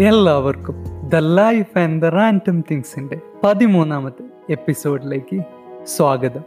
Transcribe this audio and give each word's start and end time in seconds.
എല്ലാവർക്കും 0.00 0.84
the 1.08 1.16
life 1.16 1.78
and 1.78 2.02
the 2.02 2.04
random 2.04 2.64
തിങ്സിന്റെ 2.70 3.20
പതിമൂന്നാമത്തെ 3.44 4.52
എപ്പിസോഡിലേക്ക് 4.52 5.42
സ്വാഗതം. 5.84 6.40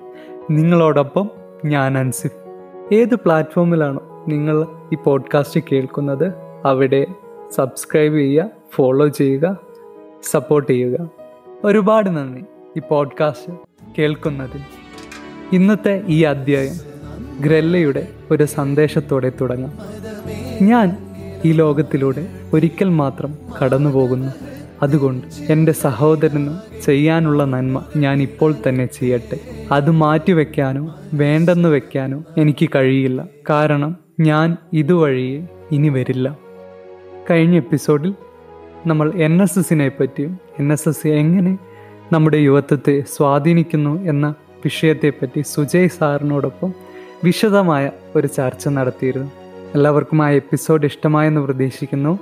നിങ്ങളോടൊപ്പം 0.52 1.30
ഞാൻ 1.66 1.98
അൻസിഫ്. 1.98 2.36
ഏത് 2.94 3.16
പ്ലാറ്റ്ഫോമിലാണോ 3.16 4.26
നിങ്ങൾ 4.28 4.66
ഈ 4.94 4.98
പോഡ്കാസ്റ്റ് 5.04 5.62
കേൾക്കുന്നത്? 5.72 6.34
അവിടെ 6.66 7.06
സബ്സ്ക്രൈബ് 7.56 8.16
ചെയ്യുക 8.16 8.50
ഫോളോ 8.76 9.08
ചെയ്യുക 9.08 9.58
സപ്പോർട്ട് 10.24 10.72
ചെയ്യുക. 10.72 11.10
ഒരുപാട് 11.64 12.10
നന്ദി 12.10 12.44
ഈ 12.78 12.82
പോഡ്കാസ്റ്റ് 12.90 13.54
കേൾക്കുന്നതിൽ. 14.00 14.62
ഇന്നത്തെ 15.52 16.04
ഈ 16.08 16.24
അധ്യായം 16.24 16.76
ഗ്രല്ലയുടെ 17.42 18.08
ഒരു 18.32 18.44
സന്ദേശത്തോടെ 18.44 19.32
തുടങ്ങാം. 19.42 19.74
ഞാൻ 20.62 21.11
ഈ 21.46 21.52
ലോകത്തിലൂടെ 21.52 22.28
ഒരിക്കൽ 22.54 22.90
മാത്രം 22.90 23.38
കടന്നു 23.62 23.90
പോകുന്നു 23.90 24.32
അതുകൊണ്ട് 24.84 25.28
എന്റെ 25.52 25.72
സഹോദരന് 25.72 26.82
ചെയ്യാനുള്ള 26.86 27.46
നന്മ 27.46 27.86
ഞാൻ 27.96 28.22
ഇപ്പോൾ 28.22 28.56
തന്നെ 28.70 28.86
ചെയ്യട്ടെ. 28.86 29.40
അത് 29.72 29.92
മാറ്റിവെക്കാനോ 29.92 30.96
വേണ്ടെന്ന് 31.14 31.70
വെക്കാനോ 31.70 32.24
എനിക്ക് 32.38 32.70
കഴിയില്ല. 32.76 33.28
കാരണം 33.50 33.96
ഞാൻ 34.20 34.58
ഇതുവഴിയെ 34.74 35.48
ഇനി 35.72 35.90
വരില്ല. 35.90 36.38
കഴിഞ്ഞ 37.32 37.56
എപ്പിസോഡിൽ 37.56 38.14
നമ്മൾ 38.88 39.12
എൻ 39.16 39.42
എസ് 39.42 39.60
എസിനെ 39.60 39.92
പറ്റിയും 40.00 40.40
എൻ 40.60 40.74
എസ് 40.74 40.90
എസ് 40.90 41.08
എങ്ങനെ 41.08 41.58
നമ്മുടെ 42.14 42.38
യുവത്വത്തെ 42.38 43.04
സ്വാധീനിക്കുന്നു 43.18 44.04
എന്ന 44.04 44.34
വിഷയത്തെപ്പറ്റി 44.64 45.42
സുജയ് 45.42 45.88
സാറിനോടൊപ്പം 45.88 46.74
വിശദമായ 47.24 47.92
ഒരു 48.16 48.28
ചർച്ച 48.28 48.68
നടത്തിയിരുന്നു. 48.68 49.41
എല്ലാവർക്കും 49.76 50.22
ആ 50.22 50.30
എപ്പിസോഡ് 50.30 50.86
ഇഷ്ടമായെന്ന് 50.86 51.42
പ്രതീക്ഷിക്കുന്നു. 51.42 52.20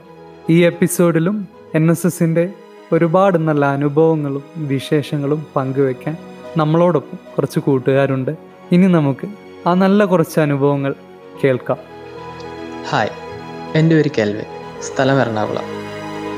ഈ 0.50 0.64
എപ്പിസോഡിലും 0.64 1.48
എൻ 1.76 1.92
എസ് 1.92 2.08
എസിന്റെ 2.08 2.50
ഒരുപാട് 2.94 3.38
നല്ല 3.38 3.66
അനുഭവങ്ങളും 3.66 4.44
വിശേഷങ്ങളും 4.58 5.48
പങ്കുവെക്കാൻ 5.56 6.18
നമ്മളോടൊപ്പം 6.58 7.20
കുറച്ച് 7.36 7.60
കൂട്ടുകാരുണ്ട്. 7.60 8.32
ഇനി 8.72 8.88
നമുക്ക് 8.88 9.28
ആ 9.68 9.74
നല്ല 9.74 10.06
കുറച്ച് 10.06 10.40
അനുഭവങ്ങൾ 10.40 10.96
കേൾക്കാം. 11.44 11.78
ഹായ് 12.90 13.10
എന്റെ 13.76 14.02
ഒരു 14.02 14.10
കേൾവി 14.18 14.44
സ്ഥലം 14.82 15.22
എറണാകുളം. 15.22 15.64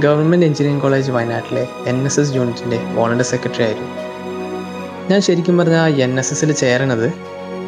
ഗവൺമെന്റ് 0.01 0.45
എഞ്ചിനീയറിംഗ് 0.45 0.83
കോളേജ് 0.83 1.11
വയനാട്ടിലെ 1.11 1.67
എൻ 1.87 2.05
എസ് 2.05 2.19
എസ് 2.19 2.35
യൂണിറ്റിന്റെ 2.35 2.79
വോളണ്ടിയർ 2.93 3.25
സെക്രട്ടറി 3.25 3.63
ആയിരുന്നു. 3.63 3.89
ഞാൻ 5.09 5.21
ശരിക്കും 5.21 5.57
പറഞ്ഞാൽ 5.57 6.01
എൻ 6.01 6.19
എസ് 6.19 6.33
എസിൽ 6.33 6.51
ചേരണത് 6.51 7.13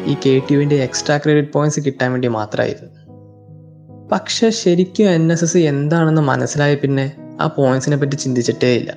ഈ 0.04 0.14
കെ 0.14 0.42
ടി 0.50 0.54
യുവിന്റെ 0.54 0.76
എക്സ്ട്രാ 0.76 1.18
ക്രെഡിറ്റ് 1.18 1.52
പോയിന്റ്സ് 1.52 1.80
കിട്ടാൻ 1.86 2.10
വേണ്ടി 2.10 2.28
മാത്രമായിരുന്നു. 2.28 3.03
പക്ഷെ 4.12 4.50
ശരിക്കും 4.50 5.10
എൻ 5.10 5.32
എസ് 5.32 5.44
എസ് 5.44 5.56
എന്താണെന്ന് 5.56 6.22
മനസ്സിലായി 6.22 6.74
പിന്നെ 6.74 7.12
ആ 7.40 7.46
പോയിന്റ്സിനെ 7.46 7.96
പറ്റി 7.96 8.14
ചിന്തിച്ചിട്ടേ 8.14 8.76
ഇല്ല. 8.76 8.96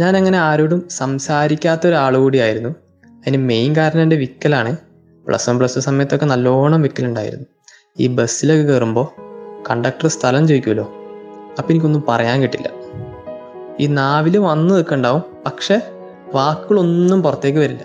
ഞാൻ 0.00 0.16
അങ്ങനെ 0.16 0.38
ആരോടും 0.38 0.88
സംസാരിക്കാത്ത 0.90 1.86
ഒരാൾ 1.86 2.16
കൂടിയായിരുന്നു. 2.16 2.68
അതിന് 3.06 3.36
മെയിൻ 3.36 3.76
കാരണം 3.76 4.02
എന്റെ 4.02 4.16
വിക്കലാണ്. 4.16 4.76
പ്ലസ് 5.26 5.50
വൺ 5.50 5.58
പ്ലസ് 5.58 5.76
ടു 5.76 5.80
സമയത്തൊക്കെ 5.80 6.26
നല്ലോണം 6.26 6.82
വിക്കലുണ്ടായിരുന്നു. 6.82 7.44
ഈ 8.00 8.06
ബസ്സിലൊക്കെ 8.06 8.72
കയറുമ്പോൾ 8.72 9.20
കണ്ടക്ടർ 9.70 10.08
സ്ഥലം 10.08 10.48
ചോദിക്കുമല്ലോ? 10.48 10.84
അപ്പം 11.58 11.72
എനിക്കൊന്നും 11.72 12.04
പറയാൻ 12.08 12.42
കിട്ടില്ല. 12.42 12.70
ഈ 13.80 13.86
നാവിൽ 13.86 14.38
വന്ന് 14.38 14.74
നിൽക്കണ്ടാവും. 14.74 15.22
പക്ഷെ 15.46 15.80
വാക്കുകളൊന്നും 16.34 17.22
പുറത്തേക്ക് 17.22 17.58
വരില്ല. 17.58 17.84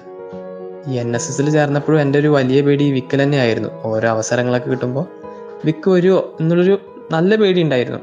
ഈ 0.88 0.97
എൻ 0.97 1.16
എസ് 1.16 1.29
എസിൽ 1.29 1.49
ചേർന്നപ്പോഴും 1.49 2.01
എന്റെ 2.01 2.19
ഒരു 2.19 2.27
വലിയ 2.27 2.61
പേടി 2.61 2.91
വിക്കൽ 2.91 3.23
തന്നെയായിരുന്നു. 3.23 3.69
ഓരോ 3.83 4.09
അവസരങ്ങളൊക്കെ 4.09 4.69
കിട്ടുമ്പോൾ 4.69 5.19
വിക്ക് 5.65 5.89
വരുമോ 5.89 6.38
എന്നുള്ളൊരു 6.39 6.79
നല്ല 7.11 7.35
പേടി 7.35 7.61
ഉണ്ടായിരുന്നു 7.61 7.99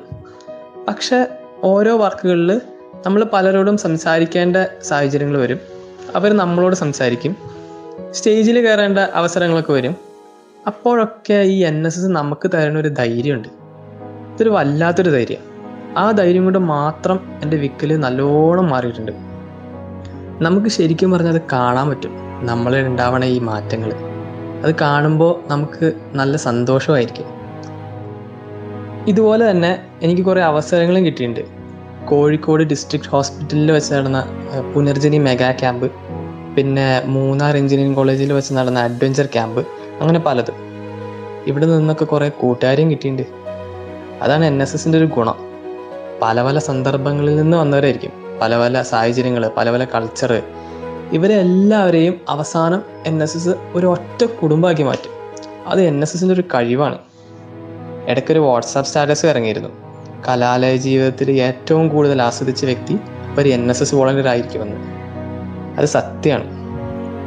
പക്ഷേ 0.89 1.27
ഓരോ 1.63 1.97
വർക്കുകളിൽ 1.97 2.61
നമ്മൾ 3.07 3.27
പലരോടും 3.33 3.77
സംസാരിക്കേണ്ട 3.77 4.57
സാഹചര്യങ്ങൾ 4.83 5.39
വരും. 5.39 5.59
അവർ 6.15 6.37
നമ്മളോട് 6.37 6.77
സംസാരിക്കും. 6.77 7.37
സ്റ്റേജിൽ 8.11 8.67
കയറേണ്ട 8.67 8.99
അവസരങ്ങളൊക്കെ 8.99 9.73
വരും. 9.73 9.97
അപ്പോഴൊക്കെ 10.67 11.35
ഈ 11.35 11.59
എൻ 11.65 11.87
എസ് 11.87 11.99
എസ് 11.99 12.07
നമുക്ക് 12.07 12.51
തരുന്ന 12.55 12.79
ഒരു 12.79 12.89
ധൈര്യമുണ്ട്. 12.89 13.49
ഇതൊരു 14.35 14.51
വല്ലാത്തൊരു 14.51 15.11
ധൈര്യം. 15.11 15.39
ആ 15.99 16.11
ധൈര്യം 16.11 16.45
കൊണ്ട് 16.45 16.59
മാത്രം 16.59 17.21
എന്റെ 17.43 17.57
വിക്കൽ 17.57 17.97
നല്ലോണം 18.01 18.69
മാറിയിട്ടുണ്ട്. 18.69 19.13
നമുക്ക് 20.45 20.69
ശരിക്കും 20.69 21.11
പറഞ്ഞാൽ 21.11 21.35
അത് 21.35 21.41
കാണാൻ 21.53 21.89
പറ്റും. 21.89 22.17
നമ്മളിൽ 22.47 22.87
ഉണ്ടാവണ 22.87 23.25
ഈ 23.25 23.39
മാറ്റങ്ങൾ 23.39 23.95
അത് 24.65 24.75
കാണുമ്പോൾ 24.81 25.43
നമുക്ക് 25.47 25.93
നല്ല 26.15 26.37
സന്തോഷമായിരിക്കും. 26.37 27.36
ഇതുപോലെ 29.09 29.51
തന്നെ 29.51 29.79
എനിക്ക് 30.03 30.23
കുറേ 30.23 30.41
അവസരങ്ങളും 30.41 31.07
കിട്ടിയിട്ടുണ്ട്. 31.07 31.41
കോഴിക്കോട് 32.09 32.63
ഡിസ്ട്രിക്ട് 32.63 33.09
ഹോസ്പിറ്റലിൽ 33.09 33.73
വെച്ച് 33.73 33.95
നടന്ന 33.95 34.21
പുനർജനി 34.75 35.19
മെഗാ 35.19 35.51
ക്യാമ്പ് 35.53 35.91
പിന്നെ 36.57 37.03
മൂന്നാർ 37.07 37.57
എഞ്ചിനീയറിംഗ് 37.57 37.97
കോളേജിൽ 37.97 38.33
വെച്ച് 38.33 38.55
നടന്ന 38.55 38.79
അഡ്വഞ്ചർ 38.79 39.27
ക്യാമ്പ് 39.27 39.61
അങ്ങനെ 40.01 40.19
പലതും. 40.19 40.55
ഇവിടെ 41.47 41.67
നിന്നൊക്കെ 41.67 42.05
കുറേ 42.05 42.29
കൂട്ടുകാരെയും 42.29 42.91
കിട്ടിയിട്ടുണ്ട്. 42.91 43.23
അതാണ് 44.23 44.45
എൻ 44.45 44.63
എസ് 44.63 44.75
എസിന്റെ 44.75 44.99
ഒരു 44.99 45.07
ഗുണം. 45.07 45.35
പല 46.23 46.43
പല 46.43 46.59
സന്ദർഭങ്ങളിൽ 46.59 47.37
നിന്ന് 47.37 47.57
വന്നവരായിരിക്കും. 47.57 48.13
പല 48.43 48.59
പല 48.59 48.83
സാഹചര്യങ്ങൾ 48.83 49.51
പല 49.57 49.71
പല 49.71 49.85
കൾച്ചർ 49.85 50.43
ഇവരെ 51.13 51.35
എല്ലാവരെയും 51.35 52.21
അവസാനം 52.29 52.83
എൻ 53.07 53.23
എസ് 53.23 53.37
എസ് 53.37 53.55
ഒരു 53.75 53.87
ഒറ്റ 53.87 54.25
കുടുംബമാക്കി 54.25 54.83
മാറ്റും. 54.83 55.13
അത് 55.67 55.81
എൻ 55.83 56.03
എസ് 56.03 56.17
എസിന്റെ 56.17 56.35
ഒരു 56.35 56.45
കഴിവാണ്. 56.55 56.99
ഇടയ്ക്കൊരു 58.09 58.39
വാട്സാപ്പ് 58.39 58.87
സ്റ്റാറ്റസ് 58.87 59.27
ഇറങ്ങിയിരുന്നു 59.27 59.69
കലാലയ 60.29 60.77
ജീവിതത്തിൽ 60.77 61.31
ഏറ്റവും 61.31 61.89
കൂടുതൽ 61.89 62.23
ആസ്വദിച്ച 62.23 62.65
വ്യക്തി 62.65 62.99
ഒരു 63.39 63.49
എൻ 63.49 63.71
എസ് 63.71 63.83
എസ് 63.83 63.95
വോളണ്ടിയർ 63.95 64.29
ആയിരിക്കുമെന്ന് 64.29 64.77
അത് 65.79 65.87
സത്യമാണ്. 65.87 66.51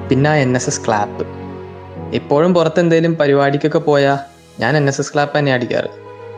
പിന്നെ 0.10 0.30
ആ 0.30 0.36
എൻ 0.36 0.56
എസ് 0.56 0.70
എസ് 0.70 0.88
ക്ലാപ്പ് 0.88 1.28
എപ്പോഴും 2.16 2.54
പുറത്ത് 2.54 2.80
എന്തെങ്കിലും 2.80 3.16
പരിപാടിക്കൊക്കെ 3.16 3.80
പോയാൽ 3.80 4.18
ഞാൻ 4.60 4.78
എൻ 4.78 4.88
എസ് 4.88 5.02
എസ് 5.02 5.14
ക്ലാപ്പ് 5.14 5.40
തന്നെ 5.40 5.54
അടിക്കാറ്. 5.54 5.88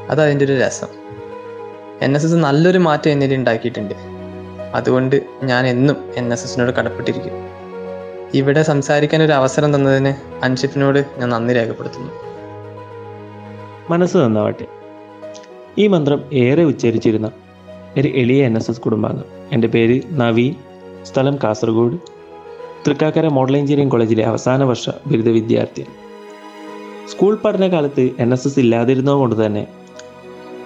അത് 0.10 0.22
അതിന്റെ 0.22 0.46
ഒരു 0.46 0.60
രസം. 0.60 0.88
എൻ 2.02 2.16
എസ് 2.16 2.26
എസ് 2.26 2.34
നല്ലൊരു 2.34 2.78
മാറ്റം 2.78 3.12
എന്നിൽ 3.12 3.34
ഉണ്ടാക്കിയിട്ടുണ്ട്. 3.34 3.94
അതുകൊണ്ട് 4.76 5.22
ഞാൻ 5.44 5.68
എന്നും 5.68 5.98
എൻ 6.16 6.34
എസ് 6.34 6.44
എസിനോട് 6.44 6.72
കടപ്പെട്ടിരിക്കും. 6.72 7.34
ഇവിടെ 8.34 8.64
സംസാരിക്കാൻ 8.64 9.24
ഒരു 9.24 9.32
അവസരം 9.32 9.76
തന്നതിന് 9.76 10.14
അൻഷിഫിനോട് 10.44 11.06
ഞാൻ 11.18 11.30
നന്ദി 11.30 11.54
രേഖപ്പെടുത്തുന്നു. 11.54 12.31
മനസ്സ് 13.92 14.18
നന്നാവട്ടെ. 14.18 14.66
ഈ 15.78 15.88
മന്ത്രം 15.88 16.22
ഏറെ 16.34 16.64
ഉച്ചരിച്ചിരുന്ന 16.64 17.32
ഒരു 17.98 18.08
എളിയ 18.08 18.46
എൻ 18.46 18.58
എസ് 18.58 18.72
എസ് 18.72 18.82
കുടുംബാംഗം. 18.82 19.24
എന്റെ 19.52 19.68
പേര് 19.68 20.02
നവീൻ 20.12 20.56
സ്ഥലം 21.04 21.38
കാസർഗോഡ്. 21.44 21.98
തൃക്കാക്കര 22.88 23.28
മോഡൽ 23.28 23.58
എഞ്ചിനീയറിംഗ് 23.58 23.92
കോളേജിലെ 23.92 24.24
അവസാന 24.24 24.64
വർഷ 24.64 24.90
ബിരുദ 25.08 25.30
വിദ്യാർത്ഥിയാണ്. 25.30 25.94
സ്കൂൾ 27.10 27.38
പഠനകാലത്ത് 27.46 28.10
എൻ 28.20 28.34
എസ് 28.34 28.48
എസ് 28.48 28.60
ഇല്ലാതിരുന്നത് 28.60 29.16
കൊണ്ട് 29.16 29.46
തന്നെ 29.46 29.68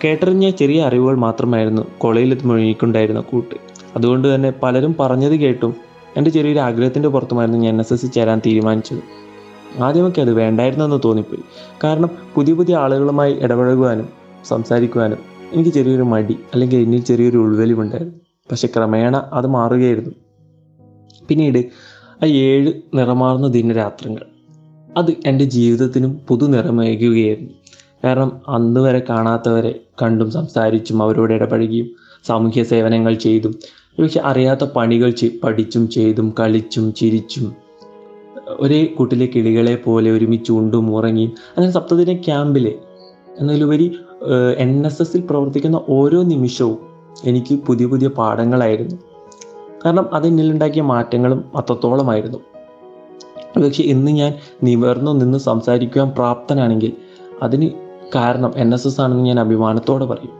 കേട്ടറിഞ്ഞ 0.03 0.49
ചെറിയ 0.49 0.81
അറിവുകൾ 0.81 1.17
മാത്രമായിരുന്നു 1.17 1.81
കോളേജിലെത്തുമ്പോൾ 1.97 2.59
എനിക്കുണ്ടായിരുന്ന 2.59 3.19
കൂട്ട്. 3.19 3.55
അതുകൊണ്ട് 3.95 4.35
തന്നെ 4.35 4.53
പലരും 4.63 4.95
പറഞ്ഞത് 4.99 5.35
കേട്ടും 5.35 5.75
എന്റെ 6.17 6.31
ചെറിയൊരു 6.31 6.59
ആഗ്രഹത്തിന്റെ 6.59 7.09
പുറത്തുമായിരുന്നു 7.09 7.59
ഞാൻ 7.59 7.73
എൻ 7.73 7.79
എസ് 7.79 7.93
എസ് 7.93 8.13
ചേരാൻ 8.13 8.41
തീരുമാനിച്ചത്. 8.45 9.24
ആദ്യമൊക്കെ 9.83 10.21
അത് 10.21 10.33
വേണ്ടായിരുന്നെന്ന് 10.33 10.99
തോന്നിപ്പോയി. 11.05 11.41
കാരണം 11.83 12.09
പുതിയ 12.35 12.53
പുതിയ 12.53 12.75
ആളുകളുമായി 12.75 13.33
ഇടപഴകുവാനും 13.33 14.09
സംസാരിക്കുവാനും 14.45 15.17
എനിക്ക് 15.53 15.69
ചെറിയൊരു 15.69 16.01
മടി 16.01 16.37
അല്ലെങ്കിൽ 16.53 16.77
എന്നിൽ 16.77 17.01
ചെറിയൊരു 17.01 17.37
ഉൾവലിവുണ്ടായിരുന്നു. 17.37 18.13
പക്ഷെ 18.51 18.67
ക്രമേണ 18.67 19.17
അത് 19.17 19.47
മാറുകയായിരുന്നു. 19.47 20.09
പിന്നീട് 21.27 21.57
ആ 22.23 22.25
ഏഴ് 22.25 22.73
നിറമാർന്ന 22.93 23.47
ദിനരാത്രങ്ങൾ 23.47 24.21
അത് 24.97 25.11
എന്റെ 25.25 25.45
ജീവിതത്തിനും 25.45 26.19
പുതു 26.27 26.45
നിറമേകുകയായിരുന്നു. 26.45 27.53
കാരണം 28.03 28.41
അന്ന് 28.47 28.79
വരെ 28.79 29.03
കാണാത്തവരെ 29.09 29.79
കണ്ടും 30.01 30.31
സംസാരിച്ചും 30.31 31.03
അവരോട് 31.03 31.33
ഇടപഴകിയും 31.33 31.89
സാമൂഹ്യ 32.27 32.63
സേവനങ്ങൾ 32.63 33.13
ചെയ്തും 33.13 33.55
പക്ഷെ 34.01 34.21
അറിയാത്ത 34.23 34.63
പണികൾ 34.63 35.13
പഠിച്ചും 35.43 35.89
ചെയ്തും 35.89 36.33
കളിച്ചും 36.39 36.93
ചിരിച്ചും 36.93 37.64
ഒരേ 38.49 38.85
കൂട്ടിലെ 38.85 39.25
കിളികളെ 39.25 39.75
പോലെ 39.75 40.11
ഒരുമിച്ച് 40.11 40.51
ഉണ്ടും 40.51 40.95
ഉറങ്ങിയും 40.95 41.31
അങ്ങനെ 41.57 41.71
സപ്തദിന 41.71 42.13
ക്യാമ്പിലെ 42.13 42.75
എന്നതിലുപരി 43.39 43.95
എൻ 44.57 44.85
എസ് 44.85 45.01
എസിൽ 45.01 45.23
പ്രവർത്തിക്കുന്ന 45.29 45.81
ഓരോ 45.89 46.23
നിമിഷവും 46.23 46.77
എനിക്ക് 47.25 47.55
പുതിയ 47.55 47.85
പുതിയ 47.85 48.07
പാഠങ്ങളായിരുന്നു. 48.07 48.95
കാരണം 49.85 50.15
അതെന്നിലുണ്ടാക്കിയ 50.15 50.81
മാറ്റങ്ങളും 50.81 51.45
അത്രത്തോളമായിരുന്നു. 51.55 52.37
പക്ഷെ 53.63 53.83
ഇന്ന് 53.83 54.11
ഞാൻ 54.11 54.33
നിവർന്നു 54.63 55.11
നിന്ന് 55.11 55.37
സംസാരിക്കുവാൻ 55.37 56.09
പ്രാപ്തനാണെങ്കിൽ 56.09 56.93
അതിന് 57.43 57.69
കാരണം 58.15 58.51
എൻ 58.55 58.73
എസ് 58.73 58.87
എസ് 58.87 59.01
ആണെന്ന് 59.01 59.23
ഞാൻ 59.23 59.39
അഭിമാനത്തോടെ 59.39 60.05
പറയും. 60.05 60.33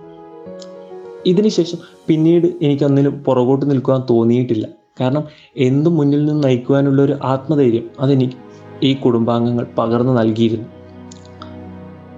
ഇതിനുശേഷം 1.26 1.78
പിന്നീട് 2.08 2.48
എനിക്കൊന്നിലും 2.62 3.24
പുറകോട്ട് 3.24 3.72
നിൽക്കുവാൻ 3.72 4.04
തോന്നിയിട്ടില്ല. 4.10 4.68
കാരണം 5.02 5.24
എന്തും 5.58 5.96
മുന്നിൽ 5.96 6.26
നിന്ന് 6.26 6.44
നയിക്കുവാനുള്ള 6.48 7.02
ഒരു 7.02 7.18
ആത്മധൈര്യം 7.24 7.90
അതെനിക്ക് 8.00 8.36
ഈ 8.84 8.94
കുടുംബാംഗങ്ങൾ 8.94 9.68
പകർന്നു 9.78 10.14
നൽകിയിരുന്നു. 10.14 10.66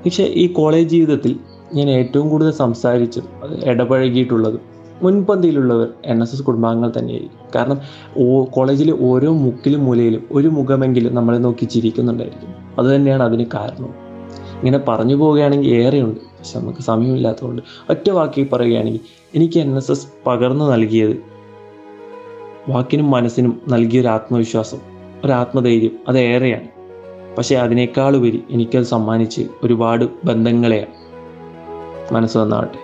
പക്ഷേ 0.06 0.24
ഈ 0.24 0.47
കോളേജ് 0.47 0.89
ജീവിതത്തിൽ 0.89 1.39
ഞാൻ 1.74 1.89
ഏറ്റവും 1.89 2.29
കൂടുതൽ 2.29 2.51
സംസാരിച്ചും 2.51 3.24
അത് 3.44 3.65
ഇടപഴകിയിട്ടുള്ളതും 3.65 4.62
മുൻപന്തിയിലുള്ളവർ 5.01 5.88
എൻ 6.06 6.21
എസ് 6.21 6.33
എസ് 6.33 6.44
കുടുംബാംഗങ്ങൾ 6.44 6.94
തന്നെയായിരിക്കും. 7.00 7.39
കാരണം 7.56 7.77
ഓ 8.18 8.44
കോളേജിലെ 8.44 8.94
ഓരോ 9.01 9.33
മുക്കിലും 9.33 9.85
മൂലയിലും 9.85 10.27
ഒരു 10.31 10.47
മുഖമെങ്കിലും 10.47 11.15
നമ്മളെ 11.15 11.38
നോക്കി 11.38 11.65
ചിരിക്കുന്നുണ്ടായിരിക്കും. 11.65 12.50
അതുതന്നെയാണ് 12.79 13.24
അതിന് 13.24 13.45
കാരണം. 13.53 14.07
ഇങ്ങനെ 14.59 14.77
പറഞ്ഞു 14.77 15.15
പോവുകയാണെങ്കിൽ 15.15 15.69
ഏറെയുണ്ട്. 15.69 16.19
പക്ഷെ 16.19 16.59
നമുക്ക് 16.59 16.79
സമയമില്ലാത്തതുകൊണ്ട് 16.79 17.62
ഒറ്റ 17.89 18.09
വാക്കി 18.09 18.50
പറയുകയാണെങ്കിൽ 18.53 19.00
എനിക്ക് 19.35 19.59
എൻ 19.59 19.77
എസ് 19.77 19.91
എസ് 19.91 20.07
പകർന്നു 20.27 20.65
നൽകിയത് 20.65 21.37
വാക്കിനും 22.69 23.12
മനസ്സിനും 23.12 23.62
നൽകിയൊരു 23.69 24.08
ആത്മവിശ്വാസം 24.08 24.78
ഒരു 25.25 25.31
ആത്മധൈര്യം 25.31 26.00
അതേറെയാണ് 26.08 26.68
പക്ഷേ 27.38 27.56
അതിനേക്കാളുപരി 27.56 28.44
എനിക്കത് 28.50 28.84
സമ്മാനിച്ച് 28.84 29.48
ഒരുപാട് 29.64 30.06
ബന്ധങ്ങളെയാണ്. 30.24 30.94
മനസ്സ് 32.14 32.38
നന്നാവട്ടെ. 32.38 32.80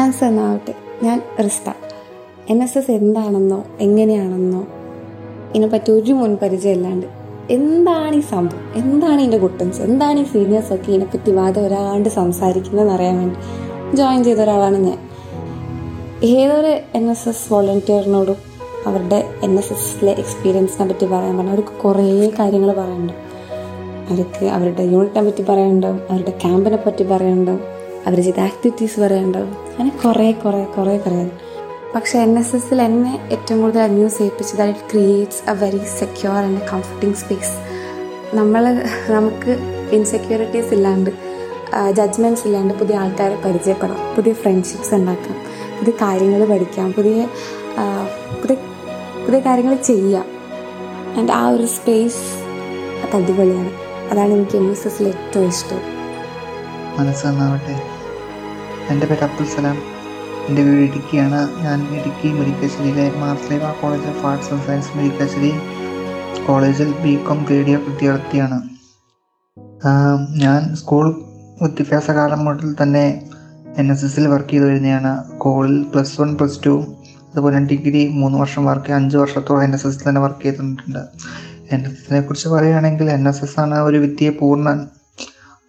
മനസ്സെന്നാവട്ടെ 0.00 0.74
ഞാൻ 1.02 1.22
റിസ്ത 1.44 1.70
എൻ 2.50 2.62
എസ് 2.62 2.78
എസ് 2.78 2.90
എന്താണെന്നോ 2.90 3.64
എങ്ങനെയാണെന്നോ 3.80 4.66
ഇതിനെപ്പറ്റി 5.50 5.90
ഒരു 5.90 6.12
മുൻപരിചയമില്ലാണ്ട് 6.12 7.06
എന്താണ് 7.50 8.16
ഈ 8.16 8.20
സംഭവം? 8.20 8.72
എന്താണ് 8.76 9.20
ഇതിന്റെ 9.20 9.38
കുട്ടൻസ്? 9.38 9.80
എന്താണ് 9.80 10.20
ഈ 10.20 10.24
സീനിയേഴ്സൊക്കെ 10.24 10.90
ഇതിനെപ്പറ്റി 10.90 11.30
വാദം 11.30 11.66
ഒരാണ്ട് 11.66 12.08
സംസാരിക്കുന്നതെന്ന് 12.08 12.94
അറിയാൻ 12.94 13.18
വേണ്ടി 13.18 13.36
ജോയിൻ 13.96 14.24
ചെയ്ത 14.24 14.38
ഒരാളാണ് 14.38 14.76
ഞാൻ. 14.76 15.05
ഏതൊരു 16.24 16.80
എൻ 16.94 17.10
എസ് 17.10 17.28
എസ് 17.28 17.52
വോളണ്ടിയറിനോടും 17.52 18.36
അവരുടെ 18.86 19.30
എൻ 19.42 19.58
എസ് 19.58 19.72
എസിലെ 19.72 20.12
എക്സ്പീരിയൻസിനെ 20.12 20.88
പറ്റി 20.88 21.06
പറയാൻ 21.06 21.36
പറഞ്ഞാൽ 21.36 21.54
അവർക്ക് 21.54 21.68
കുറേ 21.68 22.30
കാര്യങ്ങൾ 22.38 22.72
പറയാനുണ്ട്. 22.72 23.12
അവർക്ക് 24.10 24.46
അവരുടെ 24.46 24.82
യൂണിറ്റിനെ 24.82 25.22
പറ്റി 25.22 25.42
പറയാനുണ്ടാവും 25.42 26.00
അവരുടെ 26.10 26.30
ക്യാമ്പിനെ 26.30 26.76
പറ്റി 26.76 27.04
പറയാനുണ്ടാവും 27.04 27.60
അവർ 28.06 28.20
ചെയ്ത 28.20 28.40
ആക്ടിവിറ്റീസ് 28.40 29.00
പറയാനുണ്ടാവും 29.00 29.48
അങ്ങനെ 29.48 29.90
കുറേ 30.04 30.32
കുറേ 30.32 30.64
കുറേ 30.64 31.00
പറയാൻ. 31.06 31.30
പക്ഷേ 31.94 32.18
എൻ 32.18 32.38
എസ് 32.38 32.56
എസിൽ 32.56 32.82
എന്നെ 32.82 33.28
ഏറ്റവും 33.32 33.60
കൂടുതൽ 33.60 33.80
amuse 33.80 34.18
ചെയ്യിപ്പിച്ചത് 34.18 34.62
it 34.62 34.90
creates 34.92 35.50
a 35.50 35.52
very 35.52 35.80
secure 35.98 36.34
and 36.34 36.60
comforting 36.72 37.14
space 37.14 37.54
നമ്മൾ 38.36 38.64
നമുക്ക് 39.08 39.50
ഇൻസെക്യൂരിറ്റീസ് 39.92 40.74
ഇല്ലാണ്ട് 40.74 41.10
ജഡ്ജ്മെന്റ്സ് 41.90 42.46
ഇല്ലാണ്ട് 42.46 42.74
പുതിയ 42.74 42.96
ആൾക്കാരെ 42.96 43.36
പരിചയപ്പെടാം 43.44 44.16
പുതിയ 44.16 44.32
ഫ്രണ്ട്ഷിപ്സ് 44.32 44.94
ഉണ്ടാക്കാം. 44.94 45.36
പുതിയ 45.78 45.92
കാര്യങ്ങൾ 46.02 46.44
പഠിക്കാം 46.44 46.92
പുതിയ 46.92 47.28
പുതിയ 48.42 48.56
പുതിയ 49.24 49.38
കാര്യങ്ങൾ 49.38 49.74
ചെയ്യാം. 49.74 50.24
ആൻഡ് 51.18 51.32
ആ 51.32 51.48
ഒരു 51.48 51.66
സ്പേസ് 51.66 52.22
അത് 53.04 53.22
അടിപൊളിയാണ്. 53.22 53.70
അതാണ് 54.10 54.32
എനിക്ക് 54.32 54.56
എം 54.56 54.70
എസ് 54.70 54.86
എസിൽ 54.86 55.06
ഏറ്റവും 55.08 55.48
ഇഷ്ടം. 55.48 55.80
മനസ്സ് 56.98 57.26
നന്നാവട്ടെ. 57.26 57.82
എന്റെ 58.90 59.06
പേര് 59.06 59.24
അബ്ദുൽ 59.24 59.46
സലാം. 59.46 59.78
എന്റെ 60.48 60.62
വീട് 60.62 60.92
ഇടുക്കിയാണ്. 60.92 61.40
ഞാൻ 61.62 61.78
Idukki 62.00 62.28
മുരിക്കാശ്ശേരിയിലെ 62.28 63.12
Mar Sleeva 63.16 63.72
college 63.72 64.08
of 64.08 64.26
arts 64.26 64.52
and 64.54 64.66
science 64.66 64.96
Murickassery 64.96 65.52
കോളേജിൽ 66.46 66.92
ബി 66.92 67.14
കോം 67.28 67.44
ഗ്രേഡ് 67.44 67.68
ഇയർ 67.68 67.80
വിദ്യാർത്ഥിയാണ് 67.90 68.58
ഞാൻ 70.42 70.74
സ്കൂൾ 70.76 71.06
വിദ്യാഭ്യാസ 71.62 72.10
കാലം 72.10 72.44
മുതൽ 72.44 72.76
തന്നെ 72.82 73.30
എൻ 73.80 73.92
എസ് 73.92 74.04
എസിൽ 74.04 74.26
വർക്ക് 74.32 74.50
ചെയ്ത് 74.50 74.66
വരുന്നതാണ് 74.66 75.12
കോളിൽ 75.44 75.76
പ്ലസ് 75.92 76.14
വൺ 76.20 76.30
പ്ലസ് 76.38 76.60
ടു 76.66 76.74
അതുപോലെ 77.30 77.58
ഡിഗ്രി 77.70 78.02
മൂന്ന് 78.20 78.36
വർഷം 78.38 78.64
വർക്ക് 78.64 78.92
അഞ്ച് 78.92 79.16
വർഷത്തോളം 79.16 79.62
എൻ 79.64 79.72
എസ് 79.74 79.86
എസിൽ 79.86 80.02
തന്നെ 80.08 80.20
വർക്ക് 80.20 80.42
ചെയ്തിട്ടുണ്ട്. 80.42 81.02
എൻ 81.72 81.80
എസ് 81.86 81.98
എസിനെ 82.02 82.20
കുറിച്ച് 82.20 82.48
പറയുകയാണെങ്കിൽ 82.48 83.06
എൻ 83.10 83.28
എസ് 83.28 83.42
എസ് 83.44 83.60
ആണ് 83.60 83.78
ഒരു 83.78 83.98
വിദ്യയെ 84.04 84.32
പൂർണ 84.40 84.68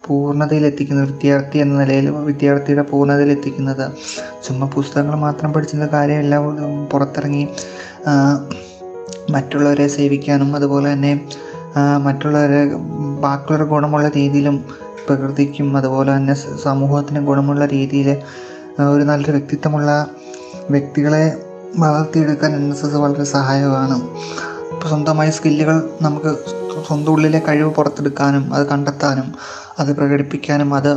പൂർണതയിൽ 0.06 0.64
എത്തിക്കുന്നത് 0.66 1.06
വിദ്യാർത്ഥി 1.06 1.58
എന്ന 1.58 1.74
നിലയിൽ 1.80 2.06
വിദ്യാർത്ഥിയുടെ 2.10 2.82
പൂർണതയിൽ 2.82 3.30
എത്തിക്കുന്നത്. 3.30 3.84
ചുമ്മാ 4.44 4.66
പുസ്തകങ്ങൾ 4.74 5.16
മാത്രം 5.26 5.52
പഠിച്ചിരുന്ന 5.52 5.88
കാര്യമില്ല 5.92 6.36
പുറത്തിറങ്ങി 6.92 7.44
മറ്റുള്ളവരെ 9.30 9.86
സേവിക്കാനും 9.88 10.56
അതുപോലെ 10.56 10.92
തന്നെ 10.92 11.12
മറ്റുള്ളവരെ 12.06 12.60
ബാക്കിയുള്ളവരുടെ 13.24 13.68
ഗുണമുള്ള 13.72 14.08
രീതിയിലും 14.08 14.56
പ്രകൃതിക്കും 15.08 15.68
അതുപോലെ 15.76 16.10
തന്നെ 16.16 16.34
സമൂഹത്തിനും 16.64 17.24
ഗുണമുള്ള 17.24 17.66
രീതിയിൽ 17.66 18.08
ഒരു 18.94 19.04
നല്ലൊരു 19.10 19.36
വ്യക്തിത്വമുള്ള 19.36 19.90
വ്യക്തികളെ 20.70 21.24
വളർത്തിയെടുക്കാൻ 21.76 22.50
എൻ 22.56 22.66
എസ് 22.72 22.84
എസ് 22.86 22.98
വളരെ 23.04 23.24
സഹായകമാണ്. 23.36 23.96
ഇപ്പോൾ 24.72 24.88
സ്വന്തമായ 24.88 25.28
സ്കില്ലുകൾ 25.36 25.76
നമുക്ക് 26.02 26.30
സ്വന്തം 26.88 27.12
ഉള്ളിലെ 27.12 27.40
കഴിവ് 27.48 27.70
പുറത്തെടുക്കാനും 27.74 28.44
അത് 28.54 28.64
കണ്ടെത്താനും 28.66 29.28
അത് 29.78 29.90
പ്രകടിപ്പിക്കാനും 29.96 30.70
അത് 30.74 30.90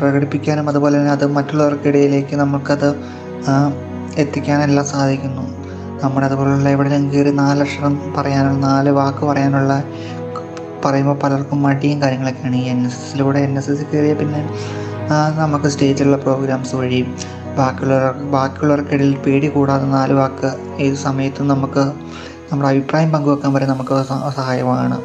പ്രകടിപ്പിക്കാനും 0.00 0.66
അതുപോലെ 0.70 0.94
തന്നെ 0.98 1.12
അത് 1.12 1.24
മറ്റുള്ളവർക്കിടയിലേക്ക് 1.36 2.34
നമുക്കത് 2.36 2.88
എത്തിക്കാനെല്ലാം 4.22 4.86
സാധിക്കുന്നു. 4.94 5.44
നമ്മുടെ 6.02 6.26
അതുപോലുള്ള 6.26 6.68
എവിടെയെങ്കിലും 6.68 7.12
കയറി 7.14 7.32
നാലക്ഷരം 7.36 7.94
പറയാനുള്ള 8.16 8.58
നാല് 8.66 8.90
വാക്ക് 8.90 9.24
പറയാനുള്ള 9.26 9.72
പറയുമ്പോൾ 10.84 11.16
പലർക്കും 11.24 11.58
മടിയും 11.66 11.98
കാര്യങ്ങളൊക്കെയാണ്. 12.02 12.56
ഈ 12.62 12.66
എൻ 12.74 12.80
എസ് 12.88 13.00
എസിലൂടെ 13.04 13.40
എൻ 13.46 13.54
എസ് 13.60 13.70
എസ് 13.74 13.86
കയറിയ 13.92 14.14
പിന്നെ 14.20 14.40
നമുക്ക് 15.42 15.68
സ്റ്റേജിലുള്ള 15.74 16.18
പ്രോഗ്രാംസ് 16.26 16.74
വഴി 16.80 17.00
ബാക്കിയുള്ളവർ 17.58 18.04
ബാക്കിയുള്ളവർക്കിടയിൽ 18.34 19.14
പേടി 19.24 19.48
കൂടാതെ 19.54 19.86
നാല് 19.96 20.14
വാക്ക് 20.20 20.50
ഏത് 20.84 20.98
സമയത്തും 21.06 21.48
നമുക്ക് 21.54 21.82
നമ്മുടെ 22.50 22.68
അഭിപ്രായം 22.72 23.10
പങ്കുവെക്കാൻ 23.14 23.50
വരെ 23.56 23.66
നമുക്ക് 23.72 23.96
സഹായമാണ്. 24.38 24.98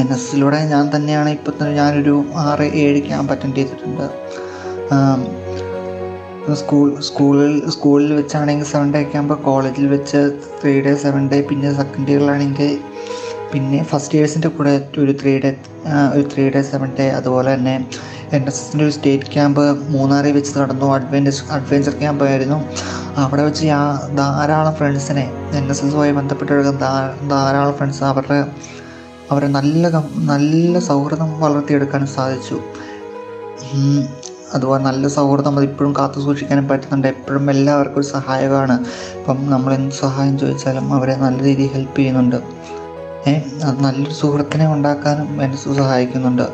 എൻ 0.00 0.08
എസ് 0.14 0.24
എസിലൂടെ 0.26 0.58
ഞാൻ 0.72 0.84
തന്നെയാണ് 0.94 1.30
ഇപ്പോൾ 1.36 1.52
തന്നെ 1.58 1.74
ഞാനൊരു 1.80 2.14
ആറ് 2.46 2.66
ഏഴ് 2.84 3.00
ക്യാമ്പ് 3.08 3.30
അറ്റൻഡ് 3.34 3.56
ചെയ്തിട്ടുണ്ട്. 3.58 4.06
സ്കൂൾ 6.60 6.88
സ്കൂളിൽ 7.06 7.54
സ്കൂളിൽ 7.74 8.10
വെച്ചാണെങ്കിൽ 8.18 8.66
സെവൻ 8.72 8.88
ഡേ 8.94 9.00
ക്യാമ്പ് 9.12 9.34
കോളേജിൽ 9.46 9.86
വെച്ച് 9.94 10.20
ത്രീ 10.58 10.74
ഡേ 10.86 10.92
സെവൻ 11.04 11.22
ഡേ 11.32 11.38
പിന്നെ 11.48 11.70
സെക്കൻഡ് 11.80 12.10
ഇയറിലാണെങ്കിൽ 12.12 12.70
പിന്നെ 13.52 13.84
ഫസ്റ്റ് 13.84 14.14
ഇയേഴ്സിന്റെ 14.14 14.48
കൂടെ 14.48 14.88
ഒരു 14.98 15.12
ത്രീ 15.12 15.40
ഡേ 15.40 15.56
ഒരു 16.14 16.28
ത്രീ 16.34 16.50
ഡേ 16.50 16.62
സെവൻ 16.62 16.92
ഡേ 16.98 17.08
അതുപോലെ 17.08 17.54
തന്നെ 17.54 17.88
എൻ 18.32 18.46
എസ് 18.46 18.60
എസിന്റെ 18.60 18.84
ഒരു 18.84 18.92
സ്റ്റേറ്റ് 18.92 19.24
ക്യാമ്പ് 19.24 19.90
മൂന്നാറിൽ 19.90 20.32
വെച്ച് 20.32 20.58
നടന്നു. 20.58 20.86
അഡ്വഞ്ചർ 20.86 21.32
അഡ്വഞ്ചർ 21.50 21.92
ക്യാമ്പ് 21.98 22.24
ആയിരുന്നു. 22.24 22.64
അവിടെ 23.16 23.42
വെച്ച് 23.42 23.66
ഞാൻ 23.66 24.16
ധാരാളം 24.16 24.74
ഫ്രണ്ട്സിനെ 24.74 25.30
എൻ 25.54 25.70
എസ് 25.70 25.84
എസുമായി 25.84 26.12
ബന്ധപ്പെട്ടെടുക്കുന്ന 26.12 26.80
ധാ- 26.80 27.28
ധാരാളം 27.30 27.72
ഫ്രണ്ട്സ് 27.72 28.04
അവരുടെ 28.04 28.46
അവരെ 29.30 29.46
നല്ല 29.46 29.88
നല്ല 30.14 30.78
സൗഹൃദം 30.78 31.40
വളർത്തിയെടുക്കാനും 31.40 32.06
സാധിച്ചു. 32.06 32.60
അതുപോലെ 34.54 34.82
നല്ല 34.82 35.08
സൗഹൃദം 35.08 35.56
അത് 35.56 35.64
ഇപ്പോഴും 35.64 35.94
കാത്തു 35.98 36.20
സൂക്ഷിക്കാനും 36.20 36.68
പറ്റുന്നുണ്ട്. 36.68 37.08
എപ്പോഴും 37.08 37.50
എല്ലാവർക്കും 37.50 38.00
ഒരു 38.00 38.06
സഹായകമാണ് 38.06 38.72
അപ്പം 39.18 39.50
നമ്മൾ 39.50 39.74
എന്ത് 39.74 39.94
സഹായം 39.94 40.38
ചോദിച്ചാലും 40.38 40.94
അവരെ 40.94 41.16
നല്ല 41.16 41.42
രീതിയിൽ 41.42 41.68
ഹെൽപ്പ് 41.68 41.96
ചെയ്യുന്നുണ്ട്. 41.96 42.36
നല്ലൊരു 43.82 44.14
സുഹൃത്തിനെ 44.20 44.66
ഉണ്ടാക്കാനും 44.74 45.28
എന്നെ 45.44 45.58
സഹായിക്കുന്നുണ്ട്. 45.62 46.46